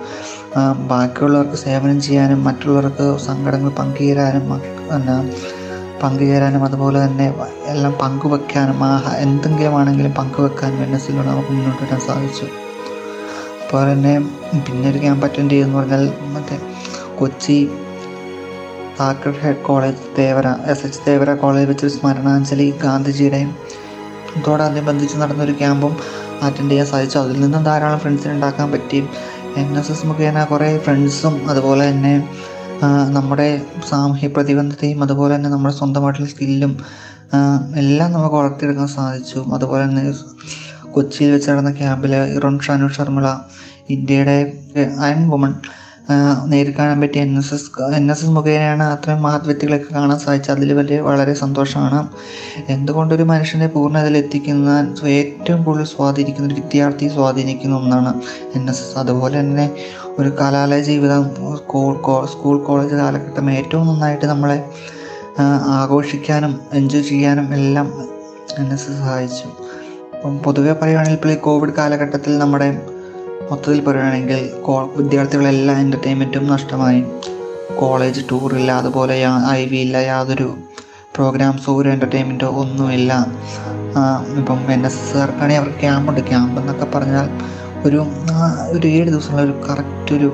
ബാക്കിയുള്ളവർക്ക് 0.91 1.59
സേവനം 1.65 1.99
ചെയ്യാനും 2.07 2.41
മറ്റുള്ളവർക്ക് 2.49 3.07
സങ്കടങ്ങൾ 3.27 3.71
പങ്കുചേരാനും 3.81 4.47
പിന്നെ 4.91 5.17
പങ്കുചേരാനും 6.03 6.63
അതുപോലെ 6.69 6.99
തന്നെ 7.05 7.27
എല്ലാം 7.73 7.93
പങ്കുവെക്കാനും 8.03 8.79
ആ 8.85 8.91
എന്തെങ്കിലും 9.25 9.75
ആണെങ്കിലും 9.81 10.13
പങ്കുവെക്കാനും 10.21 10.81
എൻ 10.87 10.95
എസ് 10.97 11.07
സിലൂടെ 11.07 11.29
നമുക്ക് 11.29 11.53
മുന്നോട്ട് 11.57 11.83
വരാൻ 11.85 12.01
സാധിച്ചു. 12.09 12.47
അതുപോലെ 13.61 13.93
തന്നെ 13.93 14.15
പിന്നെ 14.67 14.87
ഒരു 14.91 14.99
ക്യാമ്പ് 14.99 15.25
അറ്റൻഡ് 15.27 15.55
ചെയ്തെന്ന് 15.55 15.79
പറഞ്ഞാൽ 15.79 16.03
മറ്റേ 16.35 16.57
Kochi 17.19 17.59
sacred 18.99 19.35
heart 19.43 19.63
college 19.69 20.03
Thevara 20.19 20.49
S 20.73 20.85
H 20.87 21.01
Thevara 21.07 21.31
college 21.35 21.69
വെച്ചൊരു 21.71 21.93
സ്മരണാഞ്ജലി 21.99 22.69
ഗാന്ധിജിയുടെയും 22.85 23.53
ഇതോടനുബന്ധിച്ച് 24.39 25.17
നടന്നൊരു 25.17 25.53
ക്യാമ്പും 25.53 25.95
അറ്റൻഡ് 26.47 26.71
ചെയ്യാൻ 26.71 26.87
സാധിച്ചു. 26.93 27.19
അതിൽ 27.25 27.39
നിന്നും 27.45 27.63
ധാരാളം 27.69 28.01
ഫ്രണ്ട്സിനെ 28.05 28.33
ഉണ്ടാക്കാൻ 28.39 28.69
പറ്റി. 28.75 29.01
എൻ 29.61 29.71
എസ് 29.81 29.93
എസ് 29.95 30.07
മുഖേന 30.11 30.45
കുറേ 30.53 30.69
ഫ്രണ്ട്സും 30.85 31.35
അതുപോലെ 31.51 31.85
തന്നെ 31.91 32.15
നമ്മുടെ 33.17 33.49
സാമൂഹ്യ 33.91 34.29
പ്രതിബന്ധതയും 34.37 35.01
അതുപോലെ 35.07 35.33
തന്നെ 35.37 35.51
നമ്മുടെ 35.55 35.75
സ്വന്തമായിട്ടുള്ള 35.81 36.29
സ്കില്ലും 36.33 36.73
എല്ലാം 37.83 38.09
നമുക്ക് 38.13 38.37
വളർത്തിയെടുക്കാൻ 38.41 38.89
സാധിച്ചു. 38.97 39.41
അതുപോലെ 39.57 39.83
തന്നെ 39.89 40.05
കൊച്ചിയിൽ 40.95 41.31
വെച്ച് 41.35 41.49
നടന്ന 41.51 41.71
ക്യാമ്പിൽ 41.81 42.15
ഇറോൺ 42.37 42.57
ഷാനു 42.67 42.89
ശർമ്മള 42.97 43.29
ഇന്ത്യയുടെ 43.95 44.37
അയൺ 45.07 45.23
വുമൺ 45.33 45.53
നേരിൽ 46.47 46.75
കാണാൻ 46.79 47.01
പറ്റിയ 47.01 47.23
N 47.23 47.39
S 47.39 47.55
S 47.55 47.69
N 47.95 48.13
S 48.13 48.25
S 48.25 48.31
മുഖേനയാണ് 48.31 48.83
അത്രയും 48.83 49.23
മഹത് 49.23 49.45
വ്യക്തികളെയൊക്കെ 49.45 49.95
കാണാൻ 49.95 50.19
സാധിച്ചത്. 50.19 50.57
അതിൽ 50.57 50.73
വലിയ 50.73 51.01
വളരെ 51.01 51.35
സന്തോഷമാണ്. 51.35 52.09
എന്തുകൊണ്ടൊരു 52.69 53.23
മനുഷ്യനെ 53.23 53.67
പൂർണതയിൽ 53.67 54.17
എത്തിക്കുന്ന 54.17 54.95
ഏറ്റവും 55.07 55.65
കൂടുതൽ 55.65 55.85
സ്വാധീനിക്കുന്ന 55.85 56.49
ഒരു 56.49 56.61
വിദ്യാർത്ഥി 56.61 57.09
സ്വാധീനിക്കുന്ന 57.09 57.77
ഒന്നാണ് 57.77 58.21
എൻ 58.55 58.71
എസ് 58.71 58.83
എസ് 58.83 58.99
അതുപോലെ 58.99 59.41
തന്നെ 59.41 59.77
ഒരു 60.19 60.29
കലാലയ 60.41 60.81
ജീവിതം 60.81 61.23
സ്കൂൾ 61.57 62.27
സ്കൂൾ 62.27 62.59
കോളേജ് 62.65 62.95
കാലഘട്ടം 62.95 63.51
ഏറ്റവും 63.51 63.87
നന്നായിട്ട് 63.89 64.27
നമ്മളെ 64.27 64.71
ആഘോഷിക്കാനും 65.67 66.61
എൻജോയ് 66.73 67.03
ചെയ്യാനും 67.03 67.55
എല്ലാം 67.55 67.87
എൻ 68.59 68.73
എസ് 68.73 68.91
എസ് 68.91 68.99
സഹായിച്ചു. 68.99 69.49
അപ്പം 70.15 70.39
പൊതുവെ 70.39 70.73
പറയുകയാണെങ്കിൽ 70.73 71.19
ഇപ്പോൾ 71.19 71.33
ഈ 71.33 71.35
കോവിഡ് 71.35 71.73
കാലഘട്ടത്തിൽ 71.73 72.39
നമ്മുടെ 72.39 72.92
മൊത്തത്തിൽ 73.51 73.81
പറയുകയാണെങ്കിൽ 73.87 74.41
വിദ്യാർത്ഥികളെല്ലാം 74.99 75.79
എന്റർടൈൻമെന്റും 75.85 76.45
നഷ്ടമായി. 76.55 77.01
കോളേജ് 77.81 78.21
ടൂറില്ല 78.31 78.71
അതുപോലെ 78.81 79.15
ഐ 79.59 79.61
വി 79.71 79.79
ഇല്ല 79.87 79.97
യാതൊരു 80.11 80.49
പ്രോഗ്രാംസോ 81.17 81.73
ഒരു 81.81 81.89
എന്റർടൈൻമെന്റോ 81.95 82.49
ഒന്നുമില്ല. 82.63 83.13
ഇപ്പം 84.41 84.61
എൻ 84.75 84.83
എസ് 84.89 85.01
എസ്സുകാർക്കാണെങ്കിൽ 85.03 85.61
അവർക്ക് 85.61 85.81
ക്യാമ്പുണ്ട് 85.85 86.21
ക്യാമ്പ് 86.31 86.57
എന്നൊക്കെ 86.61 86.87
പറഞ്ഞാൽ 86.95 87.27
ഒരു 87.87 88.01
ഒരു 88.75 88.87
ഏഴ് 88.97 89.09
ദിവസമുള്ള 89.11 89.43
ഒരു 89.49 89.55
കറക്റ്റ് 89.67 90.13
ഒരു 90.19 90.29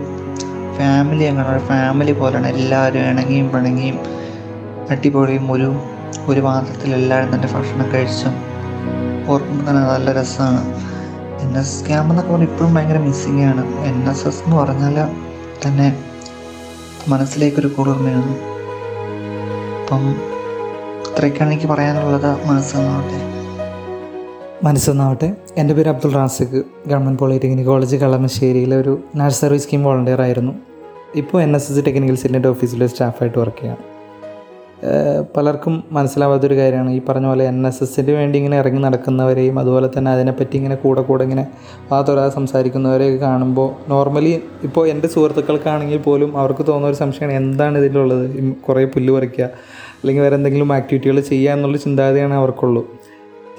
ഫാമിലി 0.78 1.24
അങ്ങനെ 1.30 1.48
ഒരു 1.54 1.62
ഫാമിലി 1.70 2.12
പോലെയാണ്. 2.20 2.48
എല്ലാവരും 2.56 3.06
ഇണങ്ങിയും 3.10 3.48
പിണങ്ങിയും 3.54 3.98
അടിപൊളിയും 4.94 5.46
ഒരു 5.52 5.70
ഒരു 6.30 6.40
പാത്രത്തിൽ 6.46 6.90
എല്ലാവരും 6.98 7.30
തന്നെ 7.34 7.48
ഭക്ഷണം 7.54 7.88
കഴിച്ചും 7.94 8.34
ഓർക്കുമ്പോൾ 9.32 9.64
തന്നെ 9.68 9.82
നല്ല 9.92 10.12
രസമാണ്. 10.18 10.62
എൻ 11.40 11.59
എസ് 11.59 11.87
ക്യാമ്പ് 11.87 12.12
എന്നൊക്കെ 12.12 12.33
പറഞ്ഞാൽ 12.33 12.50
ഇപ്പോഴും 12.50 12.75
ഭയങ്കര 12.75 12.99
മിസ്സിങ് 12.99 13.42
ആണ്. 13.42 13.85
എൻ 13.85 14.11
എസ് 14.11 14.28
എസ് 14.28 14.42
എന്ന് 14.45 14.57
പറഞ്ഞാൽ 14.57 14.95
തന്നെ 15.66 16.04
മനസ്സിലേക്കൊരു 17.09 17.68
കുളിർമയാണ് 17.68 18.38
അപ്പം 19.83 20.11
ഇത്രയൊക്കെയാണ് 21.11 21.52
എനിക്ക് 21.52 21.66
പറയാനുള്ളത്. 21.66 22.47
മനസ്സെന്നാവട്ടെ. 22.47 23.38
മനസ്സെന്നാവട്ടെ. 24.62 25.37
എന്റെ 25.57 25.75
പേര് 25.75 25.88
Abdul 25.88 26.12
Rasiq. 26.12 26.62
Government 26.87 27.18
polytechnic 27.18 27.66
college 27.66 27.97
കളമശ്ശേരിയിലെ 27.97 28.76
ഒരു 28.76 29.00
നഴ്സ് 29.16 29.40
സർവീസ് 29.40 29.64
സ്കീം 29.64 29.85
വോളണ്ടിയർ 29.85 30.23
ആയിരുന്നു 30.23 30.52
ഇപ്പോൾ 31.14 31.42
എൻ 31.42 31.57
എസ് 31.57 31.73
എസ് 31.73 31.87
ടെക്നിക്കൽ 31.87 32.16
സെന്റിന്റെ 32.16 32.49
ഓഫീസിലെ 32.49 32.87
സ്റ്റാഫായിട്ട് 32.87 33.38
വർക്ക് 33.38 33.61
ചെയ്യാണ് 33.61 33.76
ഏഹ് 33.76 33.97
പലർക്കും 35.37 35.85
മനസ്സിലാവാത്തൊരു 35.92 36.54
കാര്യമാണ്. 36.54 36.90
ഈ 36.90 37.00
പറഞ്ഞ 37.08 37.26
പോലെ 37.26 37.44
എൻ 37.44 37.66
എസ് 37.66 37.82
എസിന് 37.82 38.11
വേണ്ടി 38.11 38.38
ഇങ്ങനെ 38.38 38.58
ഇറങ്ങി 38.58 38.82
നടക്കുന്നവരെയും 38.82 39.58
അതുപോലെ 39.58 39.90
തന്നെ 39.99 40.11
അതിനെപ്പറ്റി 40.11 40.56
ഇങ്ങനെ 40.56 40.75
കൂടെ 40.75 41.02
കൂടെ 41.02 41.25
ഇങ്ങനെ 41.25 41.47
വാതൊരാ 41.92 42.28
സംസാരിക്കുന്നവരെയൊക്കെ 42.28 43.18
കാണുമ്പോൾ 43.18 43.90
നോർമലി 43.90 44.40
ഇപ്പോൾ 44.62 44.88
എന്റെ 44.88 45.08
സുഹൃത്തുക്കൾക്കാണെങ്കിൽ 45.08 45.99
പോലും 45.99 46.38
അവർക്ക് 46.38 46.62
തോന്നുന്ന 46.62 46.88
ഒരു 46.88 46.97
സംശയമാണ് 46.97 47.37
എന്താണ് 47.37 47.78
ഇതിലുള്ളത്? 47.78 48.54
കുറേ 48.68 48.85
പുല്ല് 48.85 49.12
പറിക്കുക 49.12 49.44
അല്ലെങ്കിൽ 49.44 50.23
വേറെ 50.23 50.35
എന്തെങ്കിലും 50.35 50.73
ആക്ടിവിറ്റികൾ 50.73 51.20
ചെയ്യുക 51.20 51.52
എന്നുള്ള 51.52 51.76
ചിന്താഗതിയാണ് 51.76 52.35
അവർക്കുള്ളൂ. 52.35 52.87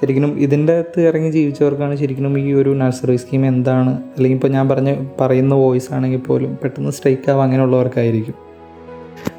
ശരിക്കും 0.00 0.38
ഇതിന്റെ 0.38 0.72
അകത്ത് 0.72 1.00
ഇറങ്ങി 1.00 1.30
ജീവിച്ചവർക്കാണ് 1.30 1.96
ശരിക്കും 1.96 2.38
ഈ 2.38 2.52
ഒരു 2.52 2.70
നഴ്സറി 2.70 3.16
സ്കീം 3.16 3.46
എന്താണ്? 3.46 3.90
അല്ലെങ്കിൽ 3.90 4.36
ഇപ്പോൾ 4.36 4.48
ഞാൻ 4.48 4.68
പറഞ്ഞ 4.68 4.94
പറയുന്ന 5.20 5.54
വോയിസ് 5.54 5.92
ആണെങ്കിൽ 5.92 6.20
പോലും 6.20 6.58
പെട്ടെന്ന് 6.62 6.90
സ്ട്രൈക്ക് 6.90 7.30
ആവുക 7.30 7.42
അങ്ങനെയുള്ളവർക്കായിരിക്കും. 7.42 8.49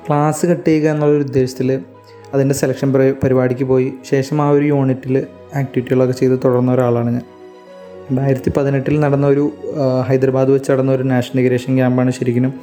ക്ലാസ് 0.08 0.46
കട്ട് 0.46 0.67
ചെയ്യുക 0.67 0.89
എന്നുള്ളൊരു 0.89 1.24
ഉദ്ദേശത്തിൽ 1.24 1.79
അതിന്റെ 2.34 2.55
സെലക്ഷൻ 2.55 2.93
പരിപാടിക്ക് 2.93 3.63
പോയി. 3.63 3.93
ശേഷം 4.10 4.41
ആ 4.41 4.50
ഒരു 4.50 4.65
യൂണിറ്റിൽ 4.65 5.25
ആക്ടിവിറ്റികളൊക്കെ 5.55 6.13
ചെയ്ത് 6.13 6.39
തുടർന്ന 6.46 6.72
ഒരാളാണ് 6.72 7.10
ഞാൻ. 7.10 7.22
രണ്ടായിരത്തി 8.10 8.51
പതിനെട്ടിൽ 8.58 9.00
നടന്ന 9.00 9.27
ഒരു 9.27 9.51
ഹൈദരാബാദ് 10.08 10.51
വെച്ച് 10.51 10.72
നടന്ന 10.72 10.91
ഒരു 10.91 11.03
നാഷണൽ 11.03 11.41
ഇഗ്രേഷൻ 11.41 11.75
ക്യാമ്പാണ് 11.75 12.12
ശരിക്കും 12.12 12.53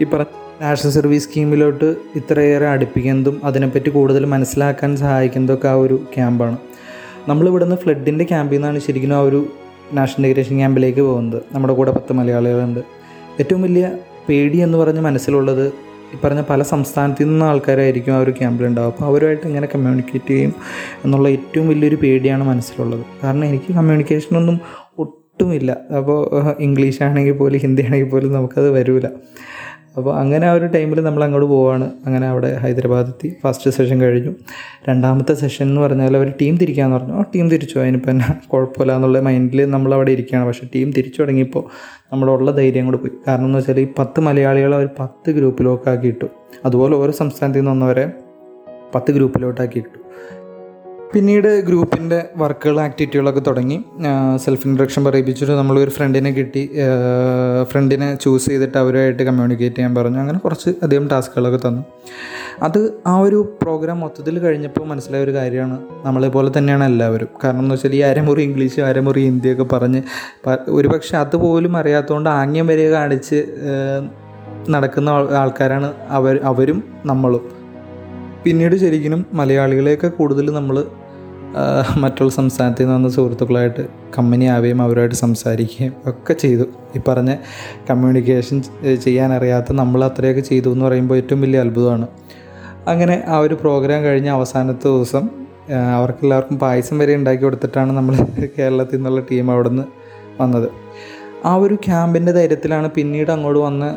ഈ 0.00 0.04
പറഞ്ഞ 0.04 0.24
നാഷണൽ 0.62 0.90
സർവീസ് 0.90 1.28
സ്കീമിലോട്ട് 1.28 1.96
ഇത്രയേറെ 2.16 2.66
അടുപ്പിക്കുന്നതും 2.66 3.40
അതിനെപ്പറ്റി 3.44 3.90
കൂടുതൽ 3.90 4.24
മനസ്സിലാക്കാൻ 4.26 4.96
സഹായിക്കുന്നതൊക്കെ 4.96 5.68
ആ 5.68 5.72
ഒരു 5.72 6.04
ക്യാമ്പാണ് 6.14 6.56
നമ്മളിവിടുന്ന് 7.28 7.76
ഫ്ലഡിന്റെ 7.76 8.24
ക്യാമ്പിൽ 8.24 8.56
നിന്നാണ് 8.56 8.78
ശരിക്കും 8.78 9.12
ആ 9.12 9.20
ഒരു 9.20 9.46
നാഷണൽ 9.92 10.26
ഇഗ്രേഷൻ 10.26 10.56
ക്യാമ്പിലേക്ക് 10.56 11.00
പോകുന്നത്. 11.00 11.42
നമ്മുടെ 11.52 11.74
കൂടെ 11.74 11.90
പത്ത് 11.90 12.12
മലയാളികളുണ്ട്. 12.12 12.80
ഏറ്റവും 13.40 13.62
വലിയ 13.62 13.92
പേടി 14.28 14.58
എന്ന് 14.58 14.78
പറഞ്ഞ് 14.78 15.00
മനസ്സിലുള്ളത് 15.00 15.72
ഈ 16.14 16.18
പറഞ്ഞ 16.24 16.42
പല 16.50 16.62
സംസ്ഥാനത്തു 16.62 17.24
നിന്ന് 17.24 17.44
ആൾക്കാരായിരിക്കും 17.44 18.14
ആ 18.14 18.18
ഒരു 18.18 18.30
ക്യാമ്പിലുണ്ടാവും 18.30 18.92
അപ്പോൾ 18.92 19.06
അവരുമായിട്ട് 19.10 19.46
എങ്ങനെ 19.46 19.68
കമ്മ്യൂണിക്കേറ്റ് 19.74 20.32
ചെയ്യും 20.34 20.54
എന്നുള്ള 21.04 21.28
ഏറ്റവും 21.28 21.68
വലിയൊരു 21.68 21.98
പേടിയാണ് 22.02 22.44
മനസ്സിലുള്ളത്. 22.44 23.04
കാരണം 23.22 23.44
എനിക്ക് 23.44 23.72
കമ്മ്യൂണിക്കേഷനൊന്നും 23.74 24.58
ഒട്ടുമില്ല. 25.04 25.70
അപ്പോൾ 25.98 26.18
ഇംഗ്ലീഷ് 26.60 27.02
ആണെങ്കിൽ 27.02 27.36
പോലും 27.38 27.60
ഹിന്ദി 27.60 27.82
ആണെങ്കിൽ 27.82 28.10
പോലും 28.10 28.32
നമുക്കത് 28.32 28.70
വരില്ല 28.70 29.10
അപ്പോൾ 29.96 30.18
അങ്ങനെ 30.18 30.46
ആ 30.46 30.52
ഒരു 30.52 30.66
ടൈമിൽ 30.66 31.00
നമ്മൾ 31.00 31.24
അങ്ങോട്ട് 31.24 31.48
പോവാണ്. 31.48 31.90
അങ്ങനെ 32.06 32.28
അവിടെ 32.28 32.54
ഹൈദരാബാദ് 32.54 33.08
എത്തി. 33.08 33.36
ഫസ്റ്റ് 33.42 33.70
സെഷൻ 33.70 34.00
കഴിഞ്ഞു. 34.00 34.34
രണ്ടാമത്തെ 34.88 35.34
സെഷൻ 35.34 35.66
എന്ന് 35.66 35.80
പറഞ്ഞാൽ 35.80 36.16
അവർ 36.16 36.32
ടീം 36.40 36.56
തിരിക്കാമെന്ന് 36.56 36.96
പറഞ്ഞു. 36.96 37.12
ആ 37.12 37.24
ടീം 37.34 37.50
തിരിച്ചു. 37.50 37.78
അതിനിപ്പോൾ 37.78 38.10
എന്നാ 38.10 38.34
കുഴപ്പമില്ല 38.52 38.96
എന്നുള്ള 38.96 39.20
മൈൻഡിൽ 39.20 39.70
നമ്മൾ 39.70 39.94
അവിടെ 39.94 40.10
ഇരിക്കുകയാണ്. 40.10 40.46
പക്ഷേ 40.46 40.68
ടീം 40.74 40.92
തിരിച്ചു 40.92 41.20
തുടങ്ങിയപ്പോൾ 41.20 41.64
നമ്മളുള്ള 42.12 42.50
ധൈര്യം 42.50 42.84
കൂടെ 42.84 42.96
പോയി. 42.96 43.10
കാരണം 43.28 43.44
എന്ന് 43.44 43.58
വെച്ചാൽ 43.58 43.80
ഈ 43.80 43.86
പത്ത് 43.98 44.20
മലയാളികളെ 44.20 44.76
അവർ 44.76 44.88
പത്ത് 45.00 45.30
ഗ്രൂപ്പിലോട്ടാക്കി 45.30 46.06
ഇട്ടു. 46.06 46.26
അതുപോലെ 46.64 46.96
ഓരോ 46.96 47.12
സംസ്ഥാനത്തിൽ 47.12 47.60
നിന്ന് 47.60 47.70
വന്നവരെ 47.70 48.12
പത്ത് 48.94 49.12
ഗ്രൂപ്പിലോട്ടാക്കി 49.12 49.78
ഇട്ടു. 49.78 49.98
പിന്നീട് 51.14 51.60
ഗ്രൂപ്പിന്റെ 51.66 52.24
വർക്കുകൾ 52.36 52.80
ആക്ടിവിറ്റികളൊക്കെ 52.80 53.40
തുടങ്ങി. 53.40 53.84
സെൽഫ് 54.36 54.66
ഇൻട്രഡക്ഷൻ 54.66 55.04
പറയിപ്പിച്ചിട്ട് 55.04 55.52
നമ്മളൊരു 55.52 55.90
ഫ്രണ്ടിനെ 55.90 56.30
കിട്ടി. 56.30 56.70
ഫ്രണ്ടിനെ 57.62 58.14
ചൂസ് 58.14 58.46
ചെയ്തിട്ട് 58.46 58.78
അവരുമായിട്ട് 58.78 59.22
കമ്മ്യൂണിക്കേറ്റ് 59.22 59.76
ചെയ്യാൻ 59.76 59.94
പറഞ്ഞു. 59.94 60.18
അങ്ങനെ 60.18 60.38
കുറച്ച് 60.38 60.70
അധികം 60.82 61.08
ടാസ്കുകളൊക്കെ 61.08 61.68
തന്നു. 61.68 61.82
അത് 62.62 62.92
ആ 63.06 63.18
ഒരു 63.18 63.58
പ്രോഗ്രാം 63.62 64.00
മൊത്തത്തിൽ 64.00 64.38
കഴിഞ്ഞപ്പോൾ 64.38 64.84
മനസ്സിലായ 64.86 65.22
ഒരു 65.22 65.34
കാര്യമാണ്. 65.34 65.78
നമ്മളെ 66.04 66.28
പോലെ 66.28 66.50
തന്നെയാണ് 66.58 66.84
എല്ലാവരും. 66.84 67.28
കാരണം 67.44 67.60
എന്ന് 67.60 67.74
വെച്ചാൽ 67.74 67.94
ഈ 67.94 67.98
അരമുറി 67.98 68.42
ഇംഗ്ലീഷ് 68.42 68.80
അരമുറി 68.80 69.20
ഹിന്ദിയൊക്കെ 69.20 69.62
പറഞ്ഞ് 69.62 70.02
ഒരു 70.68 70.88
പക്ഷേ 70.88 71.16
അതുപോലും 71.18 71.76
അറിയാത്തതുകൊണ്ട് 71.76 72.30
ആംഗ്യം 72.30 72.66
വരെ 72.66 72.90
കാണിച്ച് 72.90 73.44
നടക്കുന്ന 74.70 75.10
ആൾക്കാരാണ് 75.42 75.92
അവർ 76.08 76.40
അവരും 76.44 76.84
നമ്മളും. 77.06 77.44
പിന്നീട് 78.44 78.76
ശരിക്കും 78.76 79.26
മലയാളികളെയൊക്കെ 79.32 80.08
കൂടുതൽ 80.08 80.50
നമ്മൾ 80.50 80.84
മറ്റുള്ള 81.98 82.30
സംസ്ഥാനത്തിൽ 82.30 82.82
നിന്ന് 82.82 82.96
വന്ന 82.96 83.08
സുഹൃത്തുക്കളായിട്ട് 83.08 83.86
കമ്പനി 84.18 84.44
ആവുകയും 84.44 84.82
അവരുമായിട്ട് 84.82 85.14
സംസാരിക്കുകയും 85.14 85.92
ഒക്കെ 86.06 86.34
ചെയ്തു. 86.34 86.64
ഈ 86.96 87.00
പറഞ്ഞ 87.08 87.36
കമ്മ്യൂണിക്കേഷൻ 87.90 88.62
ചെയ്യാനറിയാത്ത 89.04 89.72
നമ്മൾ 89.72 90.04
അത്രയൊക്കെ 90.04 90.40
ചെയ്തു 90.40 90.72
എന്ന് 90.72 90.84
പറയുമ്പോൾ 90.84 91.16
ഏറ്റവും 91.16 91.40
വലിയ 91.40 91.60
അത്ഭുതമാണ്. 91.60 92.06
അങ്ങനെ 92.88 93.22
ആ 93.26 93.38
ഒരു 93.38 93.54
പ്രോഗ്രാം 93.54 94.04
കഴിഞ്ഞ 94.04 94.28
അവസാനത്തെ 94.28 94.88
ദിവസം 94.88 95.28
അവർക്കെല്ലാവർക്കും 95.96 96.58
പായസം 96.58 96.98
വരെ 96.98 97.16
ഉണ്ടാക്കി 97.16 97.42
കൊടുത്തിട്ടാണ് 97.42 97.92
നമ്മൾ 97.92 98.14
കേരളത്തിൽ 98.58 98.96
നിന്നുള്ള 98.96 99.20
ടീം 99.20 99.50
അവിടെ 99.50 99.68
നിന്ന് 99.68 99.84
വന്നത്. 100.40 100.68
ആ 101.44 101.54
ഒരു 101.56 101.74
ക്യാമ്പിന്റെ 101.74 102.32
ധൈര്യത്തിലാണ് 102.32 102.90
പിന്നീട് 102.90 103.30
അങ്ങോട്ട് 103.30 103.60
വന്ന് 103.60 103.88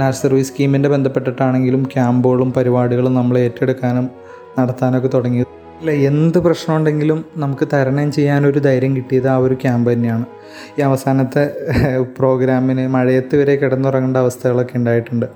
നാഷണൽ 0.00 0.20
സർവീസ് 0.22 0.48
സ്കീമിന്റെ 0.48 0.88
ബന്ധപ്പെട്ടിട്ടാണെങ്കിലും 0.88 1.84
ക്യാമ്പുകളും 1.84 2.52
പരിപാടികളും 2.52 3.14
നമ്മൾ 3.14 3.38
ഏറ്റെടുക്കാനും 3.38 4.10
നടത്താനൊക്കെ 4.58 5.10
തുടങ്ങിയത്. 5.14 5.59
അല്ല 5.80 5.90
എന്ത് 5.90 6.38
പ്രശ്നം 6.38 6.76
ഉണ്ടെങ്കിലും 6.76 7.24
നമുക്ക് 7.36 7.68
തരണം 7.72 8.12
ചെയ്യാനൊരു 8.12 8.58
ധൈര്യം 8.58 8.96
കിട്ടിയത് 8.96 9.28
ആ 9.28 9.36
ഒരു 9.36 9.54
ക്യാമ്പ് 9.54 9.92
തന്നെയാണ്. 9.92 10.24
ഈ 10.78 10.82
അവസാനത്തെ 10.82 11.50
പ്രോഗ്രാമിന് 12.18 12.88
മഴയത്ത് 12.88 13.36
വരെ 13.36 13.56
കിടന്നുറങ്ങേണ്ട 13.56 14.16
അവസ്ഥകളൊക്കെ 14.16 14.76
ഉണ്ടായിട്ടുണ്ട്. 14.76 15.26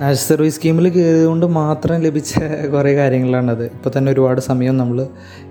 നാഷണൽ 0.00 0.14
സർവീസ് 0.14 0.56
സ്കീമിൽ 0.56 0.88
കയറിയതുകൊണ്ട് 0.88 1.46
മാത്രം 1.46 2.00
ലഭിച്ച 2.00 2.34
കുറേ 2.74 2.96
കാര്യങ്ങളാണത്. 2.96 3.64
ഇപ്പോൾ 3.64 3.92
തന്നെ 3.98 4.12
ഒരുപാട് 4.12 4.40
സമയം 4.40 4.76
നമ്മൾ 4.76 5.00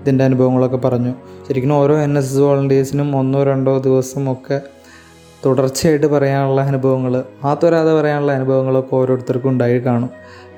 ഇതിന്റെ 0.00 0.24
അനുഭവങ്ങളൊക്കെ 0.24 0.76
പറഞ്ഞു. 0.76 1.14
ശരിക്കും 1.48 1.74
ഓരോ 1.74 1.96
എൻ 1.98 2.18
എസ് 2.18 2.32
എസ് 2.32 2.40
വോളണ്ടിയേഴ്സിനും 2.40 3.16
ഒന്നോ 3.16 3.42
രണ്ടോ 3.44 3.78
ദിവസം 3.78 4.32
ഒക്കെ 4.32 4.60
തുടർച്ചയായിട്ട് 5.46 6.06
പറയാനുള്ള 6.06 6.60
അനുഭവങ്ങൾ 6.60 7.24
മാത്രമല്ലാതെ 7.44 8.00
പറയാനുള്ള 8.00 8.32
അനുഭവങ്ങളൊക്കെ 8.32 8.96
ഓരോരുത്തർക്കും 8.96 9.50
ഉണ്ടായി 9.50 9.78
കാണും. 9.78 10.10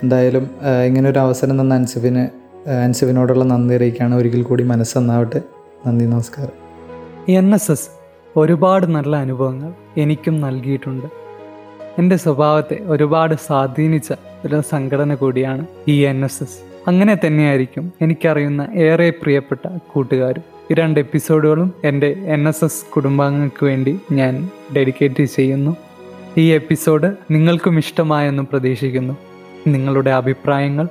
എന്തായാലും 0.02 0.50
ഇങ്ങനൊരു 0.86 1.18
അവസരം 1.18 1.60
തന്ന 1.60 1.74
അൻസഫിന് 1.74 2.41
ആഹ്, 2.68 2.76
അൻസഫിനോടുള്ള 2.76 3.44
നന്ദി 3.44 3.74
അറിയിക്കുകയാണ്. 3.74 4.14
ഒരിക്കൽ 4.14 4.42
കൂടി 4.42 4.64
മനസ്സന്നാവട്ടെ. 4.64 5.42
നന്ദി 5.86 6.04
നമസ്കാരം. 6.04 6.62
എൻ 7.32 7.54
എസ് 7.54 7.70
എസ് 7.70 7.88
ഒരുപാട് 8.36 8.86
നല്ല 8.86 9.16
അനുഭവങ്ങൾ 9.16 9.72
എനിക്കും 9.96 10.40
നൽകിയിട്ടുണ്ട്. 10.40 11.06
എന്റെ 11.98 12.16
സ്വഭാവത്തെ 12.16 12.78
ഒരുപാട് 12.82 13.34
സ്വാധീനിച്ച 13.34 14.12
ഒരു 14.44 14.62
സംഘടന 14.70 15.14
കൂടിയാണ് 15.14 15.66
ഈ 15.88 16.00
എൻ 16.00 16.24
എസ് 16.24 16.42
എസ്. 16.42 16.58
അങ്ങനെ 16.88 17.18
തന്നെയായിരിക്കും 17.26 17.92
എനിക്കറിയുന്ന 18.00 18.68
ഏറെ 18.74 19.10
പ്രിയപ്പെട്ട 19.10 19.68
കൂട്ടുകാരും. 19.92 20.42
ഈ 20.70 20.74
രണ്ട് 20.74 21.00
എപ്പിസോഡുകളും 21.00 21.72
എന്റെ 21.84 22.06
എൻ 22.06 22.48
എസ് 22.48 22.64
എസ് 22.64 22.84
കുടുംബാംഗങ്ങൾക്ക് 22.84 23.64
വേണ്ടി 23.64 24.00
ഞാൻ 24.12 24.50
ഡെഡിക്കേറ്റ് 24.76 25.24
ചെയ്യുന്നു. 25.24 25.76
ഈ 26.38 26.50
എപ്പിസോഡ് 26.50 27.12
നിങ്ങൾക്കും 27.30 27.78
ഇഷ്ടമായെന്ന് 27.78 28.42
പ്രതീക്ഷിക്കുന്നു. 28.42 29.16
നിങ്ങളുടെ 29.66 30.10
അഭിപ്രായങ്ങൾ 30.10 30.88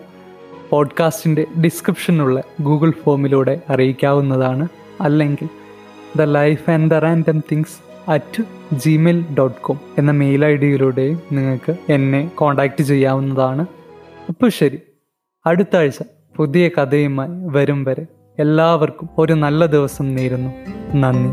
പോഡ്കാസ്റ്റിന്റെ 0.72 1.46
ഡിസ്ക്രിപ്ഷനിലുള്ള 1.64 2.44
ഗൂഗിൾ 2.62 2.92
ഫോമിലൂടെ 3.04 3.62
അറിയിക്കാവുന്നതാണ്. 3.70 4.68
അല്ലെങ്കിൽ 5.02 5.50
the 6.18 6.22
life 6.22 6.70
and 6.70 6.92
the 6.92 6.94
random 6.94 7.40
things 7.52 8.12
at 8.12 8.44
Gmail 8.74 9.26
dot 9.38 9.62
com 9.62 9.80
എന്ന 9.98 10.12
മെയിൽ 10.12 10.46
ഐ 10.46 10.56
ഡിയിലൂടെയും 10.56 11.22
നിങ്ങൾക്ക് 11.32 11.76
എന്നെ 11.90 12.32
കോൺടാക്റ്റ് 12.36 12.84
ചെയ്യാവുന്നതാണ്. 12.84 13.66
അപ്പോൾ 14.30 14.50
ശരി 14.50 14.80
അടുത്ത 15.46 15.76
ആഴ്ച 15.76 16.00
പുതിയ 16.36 16.70
കഥയുമായി 16.70 17.30
വരും 17.32 17.84
വരെ 17.84 18.06
എല്ലാവർക്കും 18.40 19.10
ഒരു 19.18 19.34
നല്ല 19.34 19.66
ദിവസം 19.66 20.16
നേരുന്നു. 20.16 20.52
നന്ദി. 20.96 21.30